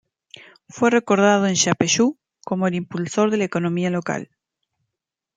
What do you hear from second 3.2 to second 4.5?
de la economía local.